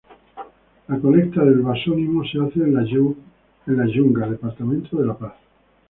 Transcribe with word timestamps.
La 0.87 0.97
colecta 0.97 1.43
del 1.45 1.61
basónimo 1.61 2.23
se 2.25 2.39
hace 2.41 2.61
en 2.61 2.73
Las 2.73 2.87
Yungas, 2.89 4.31
Departamento 4.31 4.97
de 4.97 5.05
La 5.05 5.15
Paz 5.15 5.35